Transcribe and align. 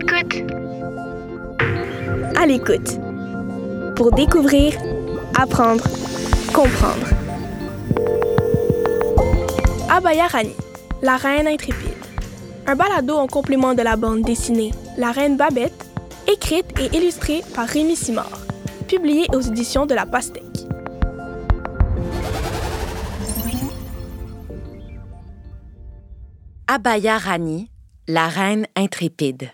l'écoute. 0.00 0.52
À 2.36 2.46
l'écoute. 2.46 2.98
Pour 3.96 4.12
découvrir, 4.12 4.74
apprendre, 5.38 5.84
comprendre. 6.54 7.06
Abaya 9.90 10.26
Rani, 10.26 10.54
la 11.02 11.16
reine 11.16 11.48
intrépide. 11.48 11.90
Un 12.66 12.76
balado 12.76 13.16
en 13.16 13.26
complément 13.26 13.74
de 13.74 13.82
la 13.82 13.96
bande 13.96 14.22
dessinée 14.22 14.70
La 14.96 15.12
reine 15.12 15.36
Babette, 15.36 15.84
écrite 16.30 16.66
et 16.78 16.96
illustrée 16.96 17.42
par 17.54 17.66
Rémi 17.66 17.96
Simard, 17.96 18.40
publiée 18.88 19.26
aux 19.34 19.40
éditions 19.40 19.86
de 19.86 19.94
La 19.94 20.06
Pastèque. 20.06 20.44
Abaya 26.68 27.18
Rani, 27.18 27.70
la 28.06 28.28
reine 28.28 28.66
intrépide. 28.76 29.50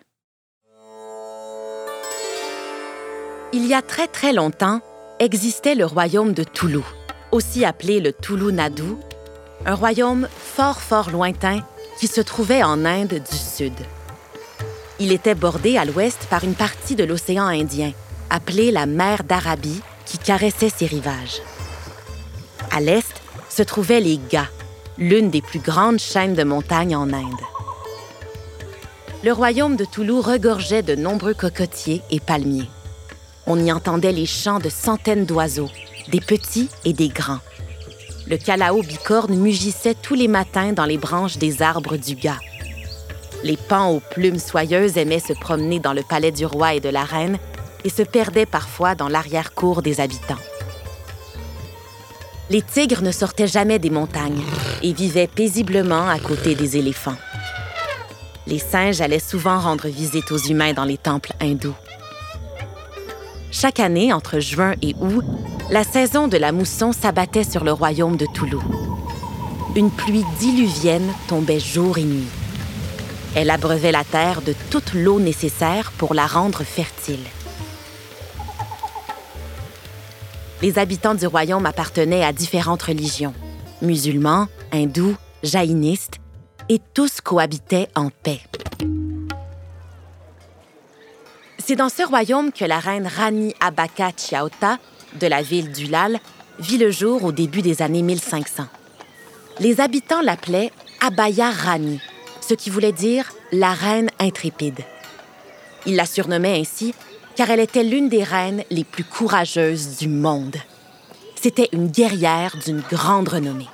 Il 3.52 3.64
y 3.66 3.74
a 3.74 3.82
très 3.82 4.08
très 4.08 4.32
longtemps, 4.32 4.80
existait 5.20 5.76
le 5.76 5.86
royaume 5.86 6.32
de 6.32 6.42
Toulou, 6.42 6.84
aussi 7.30 7.64
appelé 7.64 8.00
le 8.00 8.12
Toulou 8.12 8.50
Nadou, 8.50 8.98
un 9.64 9.74
royaume 9.74 10.28
fort 10.36 10.80
fort 10.80 11.10
lointain 11.10 11.60
qui 11.98 12.08
se 12.08 12.20
trouvait 12.20 12.64
en 12.64 12.84
Inde 12.84 13.22
du 13.30 13.36
Sud. 13.36 13.72
Il 14.98 15.12
était 15.12 15.36
bordé 15.36 15.78
à 15.78 15.84
l'ouest 15.84 16.26
par 16.28 16.42
une 16.42 16.54
partie 16.54 16.96
de 16.96 17.04
l'océan 17.04 17.46
Indien, 17.46 17.92
appelée 18.30 18.72
la 18.72 18.86
mer 18.86 19.22
d'Arabie, 19.22 19.80
qui 20.06 20.18
caressait 20.18 20.70
ses 20.70 20.86
rivages. 20.86 21.40
À 22.72 22.80
l'est 22.80 23.22
se 23.48 23.62
trouvaient 23.62 24.00
les 24.00 24.18
Ghats, 24.18 24.50
l'une 24.98 25.30
des 25.30 25.42
plus 25.42 25.60
grandes 25.60 26.00
chaînes 26.00 26.34
de 26.34 26.44
montagnes 26.44 26.96
en 26.96 27.12
Inde. 27.12 27.40
Le 29.22 29.32
royaume 29.32 29.76
de 29.76 29.84
Toulou 29.84 30.20
regorgeait 30.20 30.82
de 30.82 30.94
nombreux 30.94 31.34
cocotiers 31.34 32.02
et 32.10 32.20
palmiers. 32.20 32.68
On 33.48 33.64
y 33.64 33.70
entendait 33.70 34.12
les 34.12 34.26
chants 34.26 34.58
de 34.58 34.68
centaines 34.68 35.24
d'oiseaux, 35.24 35.70
des 36.08 36.20
petits 36.20 36.68
et 36.84 36.92
des 36.92 37.08
grands. 37.08 37.38
Le 38.26 38.36
calao 38.36 38.82
bicorne 38.82 39.36
mugissait 39.36 39.94
tous 39.94 40.14
les 40.14 40.26
matins 40.26 40.72
dans 40.72 40.84
les 40.84 40.98
branches 40.98 41.38
des 41.38 41.62
arbres 41.62 41.96
du 41.96 42.16
Ghat. 42.16 42.40
Les 43.44 43.56
pans 43.56 43.90
aux 43.90 44.00
plumes 44.00 44.40
soyeuses 44.40 44.96
aimaient 44.96 45.20
se 45.20 45.32
promener 45.32 45.78
dans 45.78 45.92
le 45.92 46.02
palais 46.02 46.32
du 46.32 46.44
roi 46.44 46.74
et 46.74 46.80
de 46.80 46.88
la 46.88 47.04
reine 47.04 47.38
et 47.84 47.88
se 47.88 48.02
perdaient 48.02 48.46
parfois 48.46 48.96
dans 48.96 49.08
l'arrière-cour 49.08 49.80
des 49.80 50.00
habitants. 50.00 50.42
Les 52.50 52.62
tigres 52.62 53.02
ne 53.02 53.12
sortaient 53.12 53.46
jamais 53.46 53.78
des 53.78 53.90
montagnes 53.90 54.42
et 54.82 54.92
vivaient 54.92 55.28
paisiblement 55.28 56.08
à 56.08 56.18
côté 56.18 56.56
des 56.56 56.76
éléphants. 56.76 57.16
Les 58.48 58.58
singes 58.58 59.00
allaient 59.00 59.20
souvent 59.20 59.60
rendre 59.60 59.86
visite 59.86 60.32
aux 60.32 60.38
humains 60.38 60.72
dans 60.72 60.84
les 60.84 60.98
temples 60.98 61.32
hindous. 61.40 61.74
Chaque 63.50 63.80
année, 63.80 64.12
entre 64.12 64.40
juin 64.40 64.74
et 64.82 64.94
août, 65.00 65.24
la 65.70 65.84
saison 65.84 66.28
de 66.28 66.36
la 66.36 66.52
mousson 66.52 66.92
s'abattait 66.92 67.44
sur 67.44 67.64
le 67.64 67.72
royaume 67.72 68.16
de 68.16 68.26
Toulou. 68.26 68.62
Une 69.74 69.90
pluie 69.90 70.24
diluvienne 70.38 71.12
tombait 71.28 71.60
jour 71.60 71.98
et 71.98 72.04
nuit. 72.04 72.28
Elle 73.34 73.50
abreuvait 73.50 73.92
la 73.92 74.04
terre 74.04 74.42
de 74.42 74.54
toute 74.70 74.94
l'eau 74.94 75.20
nécessaire 75.20 75.92
pour 75.98 76.14
la 76.14 76.26
rendre 76.26 76.62
fertile. 76.62 77.24
Les 80.62 80.78
habitants 80.78 81.14
du 81.14 81.26
royaume 81.26 81.66
appartenaient 81.66 82.24
à 82.24 82.32
différentes 82.32 82.82
religions, 82.82 83.34
musulmans, 83.82 84.48
hindous, 84.72 85.16
jaïnistes, 85.42 86.18
et 86.68 86.80
tous 86.94 87.20
cohabitaient 87.20 87.88
en 87.94 88.08
paix. 88.22 88.40
C'est 91.68 91.74
dans 91.74 91.88
ce 91.88 92.04
royaume 92.04 92.52
que 92.52 92.64
la 92.64 92.78
reine 92.78 93.08
Rani 93.08 93.52
Abaka 93.58 94.12
Chiaota, 94.16 94.78
de 95.20 95.26
la 95.26 95.42
ville 95.42 95.72
d'Ulal, 95.72 96.20
vit 96.60 96.78
le 96.78 96.92
jour 96.92 97.24
au 97.24 97.32
début 97.32 97.60
des 97.60 97.82
années 97.82 98.02
1500. 98.02 98.66
Les 99.58 99.80
habitants 99.80 100.20
l'appelaient 100.20 100.70
Abaya 101.04 101.50
Rani, 101.50 102.00
ce 102.40 102.54
qui 102.54 102.70
voulait 102.70 102.92
dire 102.92 103.32
la 103.50 103.72
reine 103.72 104.10
intrépide. 104.20 104.78
Ils 105.86 105.96
la 105.96 106.06
surnommaient 106.06 106.60
ainsi 106.60 106.94
car 107.34 107.50
elle 107.50 107.58
était 107.58 107.82
l'une 107.82 108.08
des 108.08 108.22
reines 108.22 108.62
les 108.70 108.84
plus 108.84 109.02
courageuses 109.02 109.96
du 109.96 110.06
monde. 110.06 110.58
C'était 111.34 111.70
une 111.72 111.88
guerrière 111.88 112.56
d'une 112.64 112.84
grande 112.92 113.28
renommée. 113.28 113.68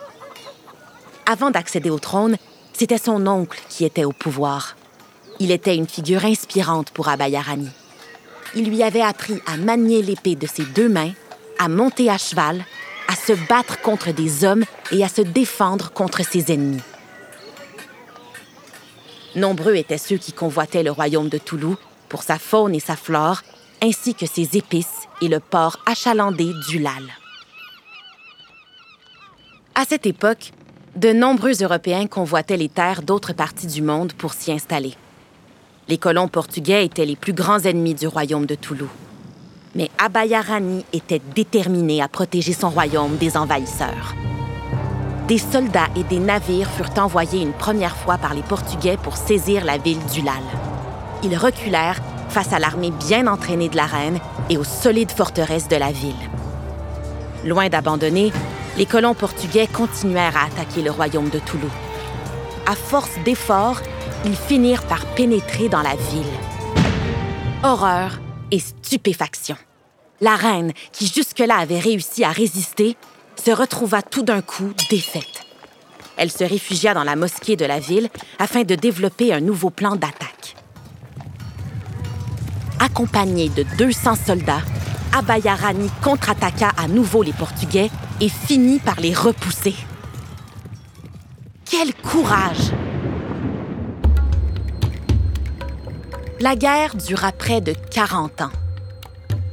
Avant 1.31 1.51
d'accéder 1.51 1.91
au 1.91 1.99
trône, 1.99 2.39
c'était 2.73 2.97
son 2.97 3.27
oncle 3.27 3.61
qui 3.69 3.85
était 3.85 4.07
au 4.07 4.13
pouvoir. 4.13 4.77
Il 5.41 5.51
était 5.51 5.77
une 5.77 5.87
figure 5.87 6.25
inspirante 6.25 6.91
pour 6.91 7.11
Abayarani. 7.11 7.69
Il 8.55 8.69
lui 8.69 8.83
avait 8.83 9.03
appris 9.03 9.41
à 9.47 9.57
manier 9.57 10.03
l'épée 10.03 10.35
de 10.35 10.47
ses 10.47 10.65
deux 10.65 10.89
mains, 10.89 11.13
à 11.59 11.69
monter 11.69 12.11
à 12.11 12.19
cheval, 12.19 12.65
à 13.09 13.15
se 13.15 13.33
battre 13.49 13.81
contre 13.81 14.13
des 14.13 14.45
hommes 14.45 14.65
et 14.91 15.03
à 15.03 15.09
se 15.09 15.23
défendre 15.23 15.91
contre 15.93 16.25
ses 16.25 16.53
ennemis. 16.53 16.83
Nombreux 19.35 19.77
étaient 19.77 19.99
ceux 19.99 20.19
qui 20.19 20.33
convoitaient 20.33 20.83
le 20.83 20.91
royaume 20.91 21.29
de 21.29 21.39
Toulou 21.39 21.77
pour 22.09 22.23
sa 22.23 22.39
faune 22.39 22.75
et 22.75 22.81
sa 22.81 22.97
flore, 22.97 23.41
ainsi 23.83 24.15
que 24.15 24.27
ses 24.27 24.57
épices 24.57 25.09
et 25.23 25.29
le 25.29 25.41
port 25.41 25.79
achalandé 25.87 26.53
du 26.69 26.79
Lal. 26.79 27.05
À 29.75 29.85
cette 29.89 30.05
époque, 30.05 30.53
de 30.95 31.13
nombreux 31.13 31.63
Européens 31.63 32.07
convoitaient 32.07 32.59
les 32.59 32.69
terres 32.69 33.03
d'autres 33.03 33.33
parties 33.33 33.67
du 33.67 33.81
monde 33.81 34.13
pour 34.13 34.35
s'y 34.35 34.53
installer. 34.53 34.95
Les 35.93 35.99
colons 35.99 36.27
portugais 36.27 36.87
étaient 36.87 37.05
les 37.05 37.17
plus 37.17 37.35
grands 37.35 37.59
ennemis 37.59 37.93
du 37.93 38.07
royaume 38.07 38.47
de 38.47 38.55
Toulou. 38.55 38.89
Mais 39.75 39.91
Abayarani 39.99 40.87
était 40.95 41.21
déterminé 41.35 42.01
à 42.01 42.09
protéger 42.09 42.55
son 42.55 42.71
royaume 42.71 43.19
des 43.19 43.37
envahisseurs. 43.37 44.15
Des 45.29 45.37
soldats 45.37 45.91
et 45.95 46.05
des 46.05 46.19
navires 46.19 46.71
furent 46.71 46.97
envoyés 46.97 47.43
une 47.43 47.53
première 47.53 47.95
fois 47.95 48.17
par 48.17 48.33
les 48.33 48.41
Portugais 48.41 48.97
pour 49.03 49.19
saisir 49.19 49.67
la 49.67 49.77
ville 49.77 50.03
d'Ulal. 50.07 50.43
Ils 51.25 51.37
reculèrent 51.37 52.01
face 52.31 52.55
à 52.55 52.59
l'armée 52.59 52.91
bien 53.07 53.27
entraînée 53.27 53.69
de 53.69 53.77
la 53.77 53.85
reine 53.85 54.19
et 54.49 54.57
aux 54.57 54.65
solides 54.65 55.13
forteresses 55.13 55.69
de 55.69 55.77
la 55.77 55.93
ville. 55.93 56.15
Loin 57.45 57.69
d'abandonner, 57.69 58.33
les 58.79 58.87
colons 58.87 59.13
portugais 59.13 59.67
continuèrent 59.67 60.39
à 60.39 60.47
attaquer 60.47 60.81
le 60.81 60.91
royaume 60.91 61.29
de 61.29 61.39
Toulou. 61.39 61.69
À 62.65 62.77
force 62.77 63.19
d'efforts, 63.27 63.83
ils 64.25 64.37
finirent 64.37 64.85
par 64.85 65.05
pénétrer 65.15 65.69
dans 65.69 65.83
la 65.83 65.95
ville. 65.95 66.33
Horreur 67.63 68.21
et 68.51 68.59
stupéfaction. 68.59 69.57
La 70.21 70.37
reine, 70.37 70.73
qui 70.93 71.07
jusque-là 71.07 71.57
avait 71.57 71.79
réussi 71.79 72.23
à 72.25 72.31
résister, 72.31 72.97
se 73.43 73.51
retrouva 73.51 74.03
tout 74.03 74.23
d'un 74.23 74.43
coup 74.43 74.73
défaite. 74.91 75.45
Elle 76.17 76.31
se 76.31 76.45
réfugia 76.45 76.95
dans 76.95 77.05
la 77.05 77.17
mosquée 77.17 77.57
de 77.57 77.65
la 77.65 77.81
ville 77.81 78.09
afin 78.39 78.63
de 78.63 78.75
développer 78.75 79.33
un 79.33 79.41
nouveau 79.41 79.71
plan 79.71 79.97
d'attaque. 79.97 80.55
Accompagnée 82.79 83.49
de 83.49 83.65
200 83.79 84.17
soldats, 84.27 84.63
Abayarani 85.17 85.91
contre-attaqua 86.03 86.71
à 86.77 86.89
nouveau 86.89 87.23
les 87.23 87.33
Portugais 87.33 87.91
et 88.21 88.29
finit 88.29 88.79
par 88.79 89.01
les 89.01 89.15
repousser. 89.15 89.75
Quel 91.65 91.95
courage! 91.95 92.73
La 96.43 96.57
guerre 96.57 96.97
dura 96.97 97.31
près 97.31 97.61
de 97.61 97.73
40 97.73 98.41
ans. 98.41 98.51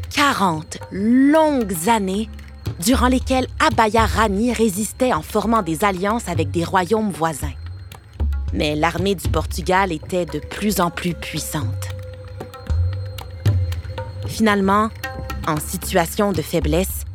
40 0.09 0.79
longues 0.91 1.87
années 1.87 2.27
durant 2.79 3.07
lesquelles 3.07 3.45
Abaya 3.59 4.07
Rani 4.07 4.51
résistait 4.53 5.13
en 5.13 5.21
formant 5.21 5.61
des 5.61 5.83
alliances 5.83 6.27
avec 6.27 6.49
des 6.49 6.63
royaumes 6.63 7.11
voisins. 7.11 7.53
Mais 8.53 8.75
l'armée 8.75 9.13
du 9.13 9.29
Portugal 9.29 9.91
était 9.91 10.25
de 10.25 10.39
plus 10.39 10.81
en 10.81 10.89
plus 10.89 11.13
puissante. 11.13 11.89
Finalement, 14.25 14.89
en 15.47 15.57
situation 15.57 16.31
de 16.31 16.41
faiblesse, 16.41 17.05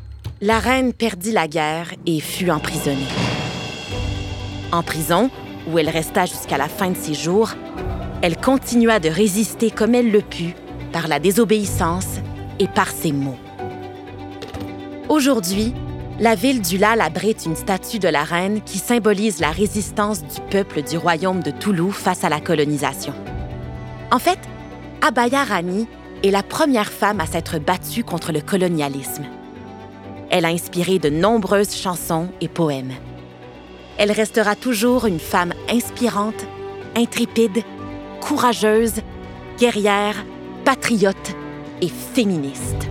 la 0.40 0.60
reine 0.60 0.92
perdit 0.92 1.32
la 1.32 1.48
guerre 1.48 1.90
et 2.06 2.20
fut 2.20 2.48
emprisonnée. 2.48 3.08
En 4.70 4.84
prison, 4.84 5.30
où 5.68 5.80
elle 5.80 5.90
resta 5.90 6.26
jusqu'à 6.26 6.58
la 6.58 6.68
fin 6.68 6.90
de 6.90 6.96
ses 6.96 7.14
jours, 7.14 7.50
elle 8.24 8.38
continua 8.38 9.00
de 9.00 9.10
résister 9.10 9.70
comme 9.70 9.94
elle 9.94 10.10
le 10.10 10.22
put 10.22 10.54
par 10.94 11.08
la 11.08 11.18
désobéissance 11.18 12.20
et 12.58 12.68
par 12.68 12.88
ses 12.88 13.12
mots. 13.12 13.36
Aujourd'hui, 15.10 15.74
la 16.18 16.34
ville 16.34 16.62
d'Ulal 16.62 17.02
abrite 17.02 17.44
une 17.44 17.54
statue 17.54 17.98
de 17.98 18.08
la 18.08 18.24
reine 18.24 18.62
qui 18.62 18.78
symbolise 18.78 19.40
la 19.40 19.50
résistance 19.50 20.24
du 20.24 20.40
peuple 20.50 20.80
du 20.80 20.96
royaume 20.96 21.42
de 21.42 21.50
Toulou 21.50 21.90
face 21.90 22.24
à 22.24 22.30
la 22.30 22.40
colonisation. 22.40 23.12
En 24.10 24.18
fait, 24.18 24.38
Abaya 25.06 25.44
Rani 25.44 25.86
est 26.22 26.30
la 26.30 26.42
première 26.42 26.90
femme 26.90 27.20
à 27.20 27.26
s'être 27.26 27.58
battue 27.58 28.04
contre 28.04 28.32
le 28.32 28.40
colonialisme. 28.40 29.26
Elle 30.30 30.46
a 30.46 30.48
inspiré 30.48 30.98
de 30.98 31.10
nombreuses 31.10 31.76
chansons 31.76 32.28
et 32.40 32.48
poèmes. 32.48 32.94
Elle 33.98 34.12
restera 34.12 34.56
toujours 34.56 35.04
une 35.04 35.20
femme 35.20 35.52
inspirante, 35.68 36.46
intrépide, 36.96 37.62
courageuse 38.24 39.02
guerrière, 39.58 40.24
patriote 40.64 41.36
et 41.82 41.88
féministe. 41.88 42.88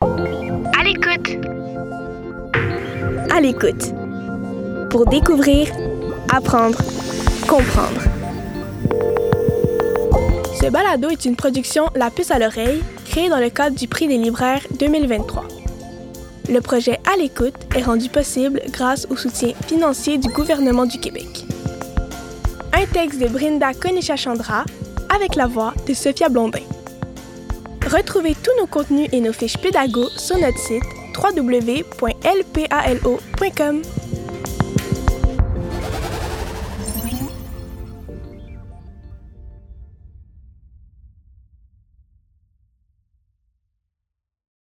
À 0.00 0.84
l'écoute. 0.84 1.46
À 3.34 3.40
l'écoute. 3.40 3.92
Pour 4.88 5.06
découvrir, 5.06 5.66
apprendre, 6.32 6.78
comprendre. 7.48 8.09
Ce 10.60 10.66
balado 10.66 11.08
est 11.08 11.24
une 11.24 11.36
production 11.36 11.86
La 11.94 12.10
puce 12.10 12.30
à 12.30 12.38
l'oreille, 12.38 12.82
créée 13.06 13.30
dans 13.30 13.38
le 13.38 13.48
cadre 13.48 13.74
du 13.76 13.88
Prix 13.88 14.08
des 14.08 14.18
libraires 14.18 14.60
2023. 14.78 15.48
Le 16.50 16.60
projet 16.60 17.00
À 17.10 17.16
l'écoute 17.16 17.54
est 17.74 17.82
rendu 17.82 18.10
possible 18.10 18.60
grâce 18.68 19.06
au 19.08 19.16
soutien 19.16 19.54
financier 19.66 20.18
du 20.18 20.28
gouvernement 20.28 20.84
du 20.84 21.00
Québec. 21.00 21.46
Un 22.74 22.84
texte 22.84 23.20
de 23.20 23.28
Brinda 23.28 23.72
Konisha-Chandra 23.72 24.66
avec 25.14 25.34
la 25.34 25.46
voix 25.46 25.72
de 25.88 25.94
Sophia 25.94 26.28
Blondin. 26.28 26.60
Retrouvez 27.90 28.34
tous 28.34 28.52
nos 28.60 28.66
contenus 28.66 29.08
et 29.12 29.20
nos 29.20 29.32
fiches 29.32 29.56
pédago 29.56 30.10
sur 30.18 30.36
notre 30.36 30.58
site 30.58 30.84
www.lpalo.com. 31.16 31.80